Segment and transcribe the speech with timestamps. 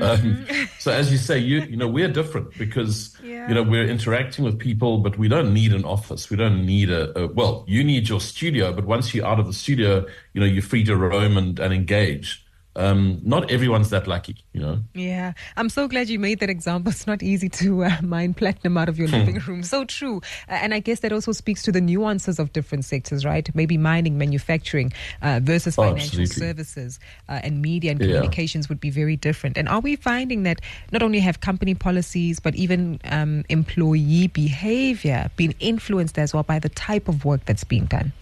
[0.01, 0.45] Um,
[0.79, 3.32] so as you say, you you know we're different because Yeah.
[3.47, 6.29] You know we're interacting with people, but we don't need an office.
[6.29, 9.47] We don't need a, a well, you need your studio, but once you're out of
[9.47, 12.42] the studio, you know you're free to roam and, and engage.
[12.75, 14.79] Um, not everyone's that lucky, you know.
[14.95, 16.91] Yeah, I'm so glad you made that example.
[16.93, 19.61] It's not easy to uh, mine platinum out of your living room.
[19.63, 20.17] So true.
[20.49, 23.47] Uh, and I guess that also speaks to the nuances of different sectors, right?
[23.53, 26.35] Maybe mining, manufacturing uh, versus Oh, financial absolutely.
[26.47, 28.07] services uh, and media and Yeah.
[28.07, 29.57] communications would be very different.
[29.57, 30.59] And are we finding that
[30.91, 36.57] not only have company policies, but even um, employee behavior being influenced as well by
[36.59, 38.13] the type of work that's being done?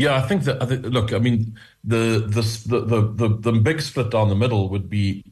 [0.00, 0.62] Yeah, I think that.
[0.62, 4.70] I think, look, I mean, the, the the the the big split down the middle
[4.70, 5.24] would be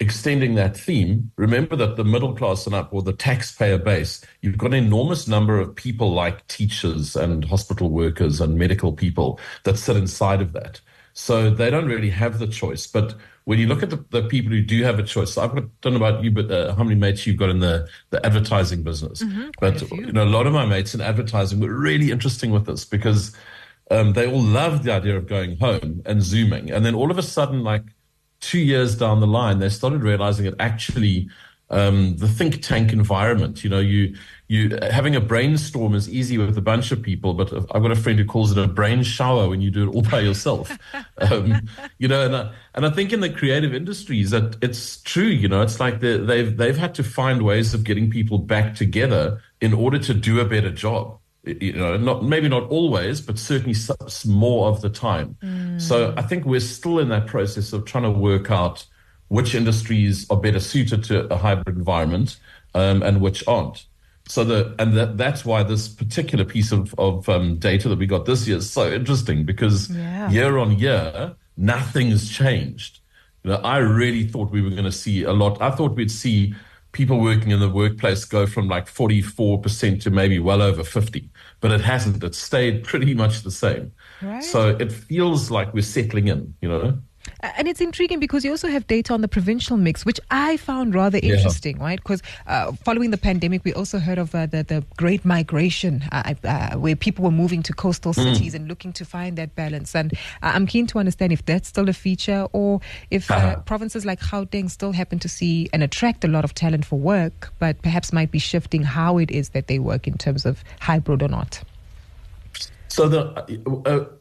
[0.00, 1.30] extending that theme.
[1.36, 5.28] Remember that the middle class and up, or the taxpayer base, you've got an enormous
[5.28, 10.52] number of people like teachers and hospital workers and medical people that sit inside of
[10.54, 10.80] that.
[11.12, 12.86] So they don't really have the choice.
[12.86, 13.14] But
[13.44, 15.92] when you look at the, the people who do have a choice, I've got, don't
[15.92, 19.22] know about you, but uh, how many mates you've got in the, the advertising business?
[19.58, 22.66] quite but you know, a lot of my mates in advertising were really interesting with
[22.66, 23.32] this because
[23.90, 26.70] um, they all loved the idea of going home and zooming.
[26.70, 27.84] And then all of a sudden, like
[28.40, 31.28] two years down the line, they started realizing that actually
[31.70, 34.14] um, the think tank environment, you know, you
[34.48, 37.96] you having a brainstorm is easy with a bunch of people, but I've got a
[37.96, 40.76] friend who calls it a brain shower when you do it all by yourself.
[41.18, 41.62] um,
[41.98, 45.24] you know, and I, and I think in the creative industries that it's true.
[45.24, 49.40] You know, it's like they've they've had to find ways of getting people back together
[49.60, 53.74] in order to do a better job you know, not maybe not always, but certainly
[54.26, 55.36] more of the time.
[55.78, 58.86] So I think we're still in that process of trying to work out
[59.28, 62.38] which industries are better suited to a hybrid environment
[62.74, 63.86] um, and which aren't.
[64.26, 68.06] So the and that, that's why this particular piece of of um, data that we
[68.06, 70.30] got this year is so interesting because Yeah.
[70.30, 73.00] year on year nothing's changed.
[73.42, 75.60] You know, I really thought we were going to see a lot.
[75.60, 76.54] I thought we'd see
[76.94, 81.28] people working in the workplace go from like 44% to maybe well over 50,
[81.60, 82.24] but it hasn't.
[82.24, 83.92] It's stayed pretty much the same.
[84.22, 84.42] Right.
[84.42, 86.98] So it feels like we're settling in, you know?
[87.58, 90.94] And it's intriguing because you also have data on the provincial mix, which I found
[90.94, 91.34] rather Yeah.
[91.34, 91.98] interesting, right?
[91.98, 96.34] Because uh, following the pandemic, we also heard of uh, the, the great migration, uh,
[96.44, 98.34] uh, where people were moving to coastal Mm.
[98.34, 99.94] cities and looking to find that balance.
[99.94, 102.80] And uh, I'm keen to understand if that's still a feature or
[103.10, 103.56] if uh, Uh-huh.
[103.66, 107.52] provinces like Gauteng still happen to see and attract a lot of talent for work,
[107.58, 111.22] but perhaps might be shifting how it is that they work in terms of hybrid
[111.22, 111.62] or not.
[112.88, 114.14] So the,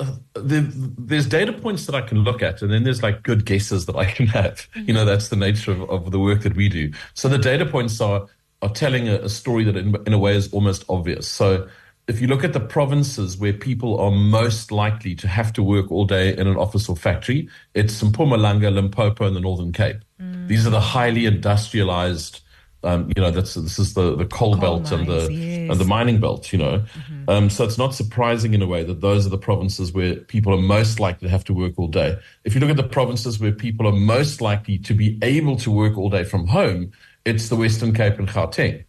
[0.00, 3.86] uh, there's data points that I can look at, and then there's like good guesses
[3.86, 4.68] that I can have.
[4.74, 6.92] You know, that's the nature of, of the work that we do.
[7.14, 8.26] So the data points are
[8.62, 11.28] are telling a, a story that in, in a way is almost obvious.
[11.28, 11.68] So
[12.08, 15.92] if you look at the provinces where people are most likely to have to work
[15.92, 19.98] all day in an office or factory, it's Mpumalanga, Limpopo, and the Northern Cape.
[20.48, 22.40] These are the highly industrialized.
[22.84, 25.70] Um, you know, that's this is the the coal, Coal belt and the yes.
[25.70, 26.52] and the mining belt.
[26.52, 26.84] You know,
[27.26, 30.54] um, so it's not surprising in a way that those are the provinces where people
[30.54, 32.16] are most likely to have to work all day.
[32.44, 35.70] If you look at the provinces where people are most likely to be able to
[35.70, 36.92] work all day from home,
[37.24, 38.84] it's the Western Cape and Gauteng.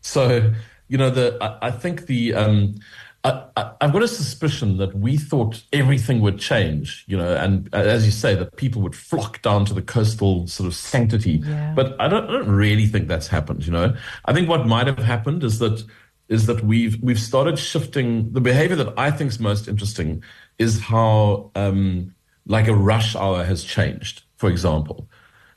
[0.00, 0.52] So,
[0.88, 2.80] you know, the I, I think the um,
[3.22, 7.78] I, have got a suspicion that we thought everything would change, you know, and uh,
[7.78, 11.42] as you say, that people would flock down to the coastal sort of sanctity.
[11.44, 11.74] Yeah.
[11.76, 13.94] But I don't, I don't really think that's happened, you know.
[14.24, 15.84] I think what might have happened is that
[16.30, 20.22] is that we've we've started shifting the behavior that I think is most interesting
[20.58, 22.14] is how um,
[22.46, 24.22] like a rush hour has changed.
[24.36, 25.08] For example,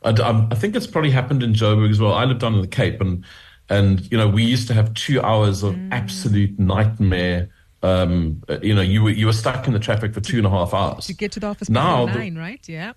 [0.02, 0.10] I,
[0.50, 2.12] I think it's probably happened in Joburg as well.
[2.12, 3.24] I lived down in the Cape, and
[3.70, 5.88] and you know we used to have two hours of mm.
[5.92, 7.48] absolute nightmare.
[7.84, 10.50] Um, you know, you were you were stuck in the traffic for two and a
[10.50, 12.06] half hours to get to the office now.
[12.06, 12.68] Nine, the, right?
[12.68, 12.94] Yeah.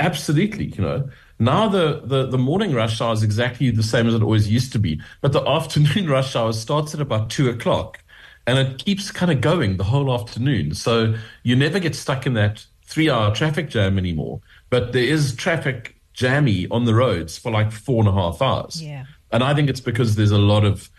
[0.00, 1.08] Absolutely, you know.
[1.38, 4.72] Now the, the, the morning rush hour is exactly the same as it always used
[4.72, 8.02] to be, but the afternoon rush hour starts at about two o'clock,
[8.46, 10.74] and it keeps kind of going the whole afternoon.
[10.74, 14.40] So you never get stuck in that three-hour traffic jam anymore.
[14.70, 18.82] But there is traffic jammy on the roads for like four and a half hours.
[18.82, 19.04] Yeah.
[19.30, 20.90] And I think it's because there's a lot of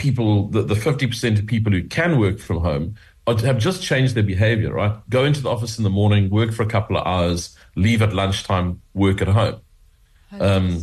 [0.00, 4.24] people, the, the 50% of people who can work from home have just changed their
[4.24, 4.92] behavior, right?
[5.08, 8.12] Go into the office in the morning, work for a couple of hours, leave at
[8.12, 9.60] lunchtime, work at home.
[10.32, 10.82] Um,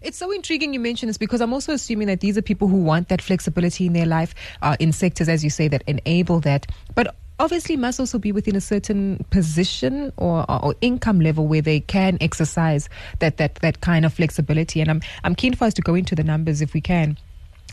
[0.00, 2.76] it's so intriguing you mention this because I'm also assuming that these are people who
[2.76, 6.66] want that flexibility in their life, uh, in sectors, as you say, that enable that.
[6.94, 11.80] But obviously must also be within a certain position or, or, income level where they
[11.80, 12.88] can exercise
[13.18, 14.80] that, that, that kind of flexibility.
[14.80, 17.18] And I'm, I'm keen for us to go into the numbers if we can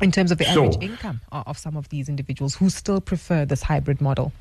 [0.01, 3.63] in terms of the average income of some of these individuals who still prefer this
[3.63, 4.31] hybrid model.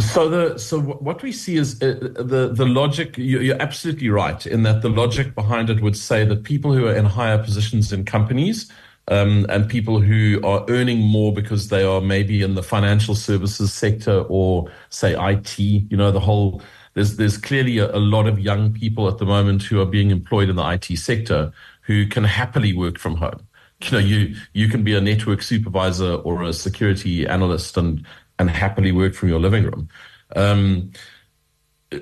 [0.00, 3.16] So the so what we see is uh, the the logic.
[3.18, 6.94] You're absolutely right in that the logic behind it would say that people who are
[6.94, 8.72] in higher positions in companies
[9.08, 13.72] um, and people who are earning more because they are maybe in the financial services
[13.72, 15.58] sector or say IT.
[15.58, 16.62] You know, the whole
[16.94, 20.10] there's there's clearly a, a, lot of young people at the moment who are being
[20.10, 23.46] employed in the IT sector who can happily work from home.
[23.90, 28.06] You know, you you can be a network supervisor or a security analyst and
[28.38, 29.88] and happily work from your living room.
[30.36, 30.92] Um,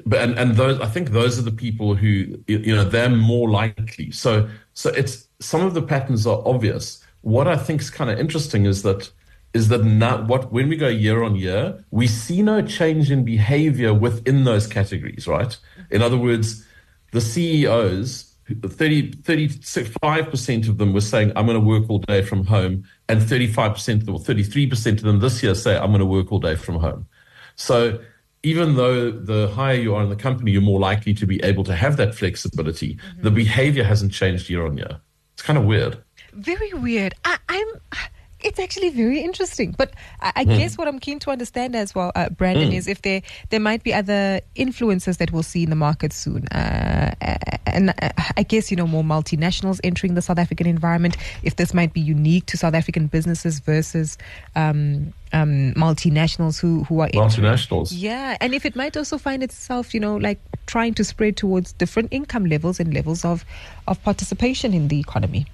[0.07, 3.51] but and, and those I think those are the people who you know they're more
[3.51, 4.11] likely.
[4.11, 7.05] So so it's some of the patterns are obvious.
[7.23, 9.11] What I think is kind of interesting is that
[9.53, 13.25] is that not what when we go year on year, we see no change in
[13.25, 15.57] behavior within those categories, right?
[15.91, 16.65] In other words,
[17.13, 22.45] the CEOs 30, 35% of them were saying, I'm going to work all day from
[22.45, 22.85] home.
[23.09, 26.57] And 35% or 33% of them this year say, I'm going to work all day
[26.57, 27.07] from home.
[27.57, 28.01] So
[28.43, 31.65] even though the higher you are in the company, you're more likely to be able
[31.65, 32.95] to have that flexibility.
[32.95, 33.23] Mm-hmm.
[33.23, 35.01] The behavior hasn't changed year on year.
[35.35, 36.03] It's kind of weird.
[36.33, 37.15] Very weird.
[37.25, 37.69] I, I'm.
[38.43, 40.59] It's actually very interesting, but I, I mm.
[40.59, 42.75] guess what I'm keen to understand as well, uh, Brandon, mm.
[42.75, 46.47] is if there there might be other influences that we'll see in the market soon,
[46.49, 47.15] uh,
[47.67, 51.17] and uh, I guess you know more multinationals entering the South African environment.
[51.43, 54.19] If this might be unique to South African businesses versus
[54.57, 57.93] um, um, multinationals who who are multinationals.
[57.93, 58.01] Entering.
[58.01, 61.73] Yeah, and if it might also find itself, you know, like trying to spread towards
[61.75, 63.45] different income levels and levels of
[63.87, 65.47] of participation in the economy.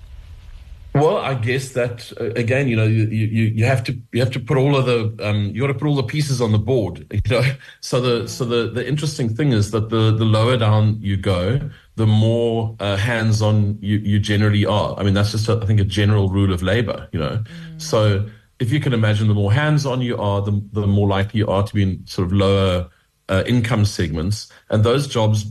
[0.97, 4.31] Well, I guess that uh, again, you know, you, you, you have to you have
[4.33, 6.59] to put all of the um, you got to put all the pieces on the
[6.59, 7.43] board, you know.
[7.81, 11.61] So the so the the interesting thing is that the the lower down you go,
[11.97, 14.99] the more uh, hands on you you generally are.
[14.99, 17.45] I mean, that's just a, I think a general rule of labor, you know.
[17.45, 17.83] Mm.
[17.83, 18.27] So
[18.59, 21.49] if you can imagine, the more hands on you are, the the more likely you
[21.49, 22.89] are to be in sort of lower
[23.28, 25.47] uh, income segments, and those jobs,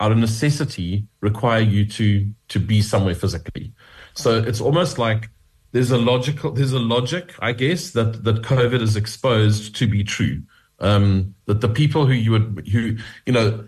[0.00, 3.72] out of necessity, require you to to be somewhere physically.
[4.14, 5.30] So it's almost like
[5.72, 10.04] there's a logical, there's a logic, I guess, that that COVID is exposed to be
[10.04, 10.42] true.
[10.80, 13.66] Um, that the people who you would, who you know,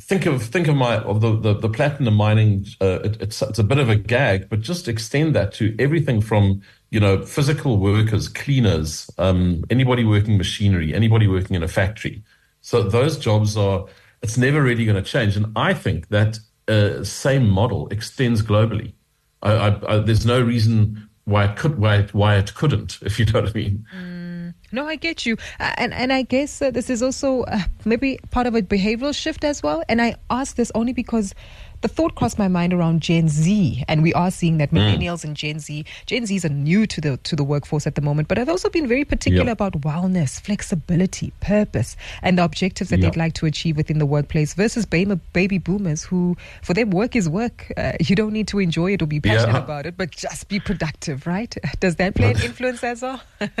[0.00, 2.66] think of think of my of the the, the platinum mining.
[2.80, 6.20] Uh, it, it's it's a bit of a gag, but just extend that to everything
[6.20, 12.22] from you know physical workers, cleaners, um, anybody working machinery, anybody working in a factory.
[12.60, 13.86] So those jobs are.
[14.22, 16.38] It's never really going to change, and I think that
[16.68, 18.92] uh, same model extends globally.
[19.42, 23.24] I, I, I, there's no reason why it could why why it couldn't, if you
[23.26, 23.86] know what I mean.
[23.96, 24.19] Mm,
[24.72, 28.18] no, I get you, uh, and and I guess uh, this is also uh, maybe
[28.30, 29.82] part of a behavioral shift as well.
[29.88, 31.34] And I ask this only because
[31.82, 34.78] the thought crossed my mind around Gen Z, and we are seeing that hmm.
[34.78, 35.24] millennials mm.
[35.24, 38.28] and Gen Z, Gen Zs are new to the to the workforce at the moment,
[38.28, 39.52] but I've also been very particular yep.
[39.52, 43.12] about wellness, flexibility, purpose, and the objectives that yep.
[43.12, 47.16] they'd like to achieve within the workplace versus baby, baby boomers who, for them, work
[47.16, 47.72] is work.
[47.76, 49.58] Uh, you don't need to enjoy it or be passionate yeah.
[49.64, 51.56] about it, but just be productive, right?
[51.80, 53.20] Does that play an influence as well?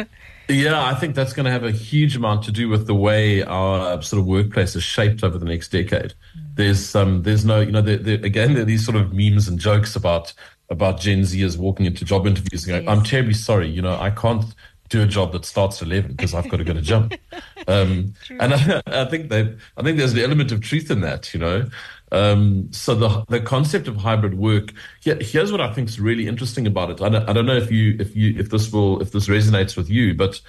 [0.50, 3.42] Yeah, I think that's going to have a huge amount to do with the way
[3.42, 6.14] our sort of workplace is shaped over the next decade.
[6.36, 6.54] Mm.
[6.54, 9.48] There's um, there's no, you know, there, there, again, there are these sort of memes
[9.48, 10.32] and jokes about
[10.68, 12.90] about Gen Zers walking into job interviews and going, yes.
[12.90, 14.44] "I'm terribly sorry, you know, I can't
[14.90, 17.10] do a job that starts at 11 because I've got to go to gym.
[17.68, 21.32] Um, and I, I think they, I think there's an element of truth in that,
[21.32, 21.68] you know.
[22.12, 24.72] Um, so the the concept of hybrid work.
[25.00, 27.00] Here, here's what I think is really interesting about it.
[27.00, 29.76] I don't, I don't know if you if you if this will if this resonates
[29.76, 30.40] with you, but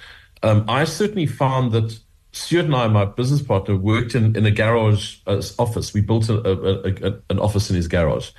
[0.42, 1.98] um, I certainly found that
[2.32, 5.94] Stuart and I, my business partner, worked in in a garage uh, office.
[5.94, 8.30] We built a, a, a, an office in his garage,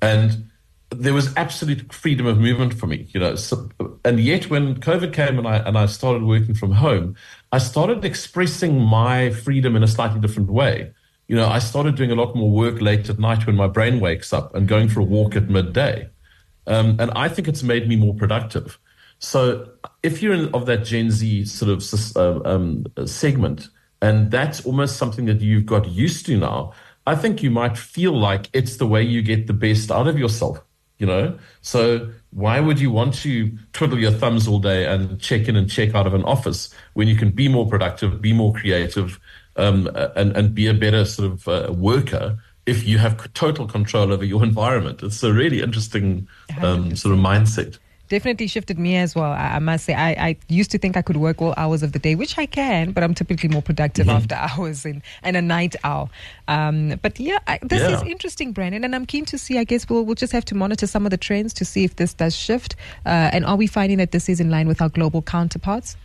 [0.00, 0.48] and
[0.90, 3.34] there was absolute freedom of movement for me, you know.
[3.34, 3.70] So,
[4.04, 7.16] and yet, when COVID came and I and I started working from home,
[7.50, 10.92] I started expressing my freedom in a slightly different way.
[11.32, 14.00] You know, I started doing a lot more work late at night when my brain
[14.00, 16.10] wakes up and going for a walk at midday.
[16.66, 18.78] Um, and I think it's made me more productive.
[19.18, 19.70] So
[20.02, 23.70] if you're in, of that Gen Z sort of uh, um, segment,
[24.02, 26.74] and that's almost something that you've got used to now,
[27.06, 30.18] I think you might feel like it's the way you get the best out of
[30.18, 30.62] yourself
[31.02, 31.36] you know?
[31.62, 35.68] So why would you want to twiddle your thumbs all day and check in and
[35.68, 39.18] check out of an office when you can be more productive be more creative
[39.56, 44.12] um, and and be a better sort of uh, worker if you have total control
[44.12, 45.02] over your environment?
[45.02, 46.28] It's a really interesting
[46.62, 47.78] um, sort of mindset
[48.12, 49.32] definitely shifted me as well.
[49.32, 51.92] I, I must say, I, I, used to think I could work all hours of
[51.92, 54.16] the day, which I can, but I'm typically more productive mm-hmm.
[54.16, 56.10] after hours and, and a night owl.
[56.46, 57.96] Um, but yeah, I, this yeah.
[57.96, 59.58] is interesting, Brandon, and I'm keen to see.
[59.58, 61.96] I guess we'll we'll just have to monitor some of the trends to see if
[61.96, 62.76] this does shift,
[63.06, 65.96] uh, and are we finding that this is in line with our global counterparts?